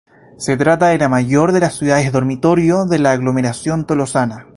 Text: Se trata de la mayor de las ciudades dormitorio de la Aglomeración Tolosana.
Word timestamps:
Se 0.39 0.57
trata 0.57 0.87
de 0.87 0.97
la 0.97 1.09
mayor 1.09 1.51
de 1.51 1.59
las 1.59 1.75
ciudades 1.77 2.11
dormitorio 2.11 2.85
de 2.85 2.97
la 2.97 3.11
Aglomeración 3.11 3.85
Tolosana. 3.85 4.47